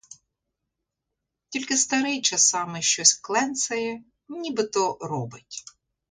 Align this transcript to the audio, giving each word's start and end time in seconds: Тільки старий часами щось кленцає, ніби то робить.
Тільки 1.49 1.77
старий 1.77 2.21
часами 2.21 2.81
щось 2.81 3.13
кленцає, 3.13 4.03
ніби 4.27 4.63
то 4.63 4.97
робить. 5.01 5.63